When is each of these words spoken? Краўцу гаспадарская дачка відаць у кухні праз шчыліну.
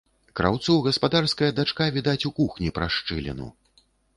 Краўцу 0.37 0.77
гаспадарская 0.87 1.51
дачка 1.59 1.89
відаць 1.99 2.27
у 2.31 2.35
кухні 2.41 2.73
праз 2.79 2.91
шчыліну. 2.99 3.47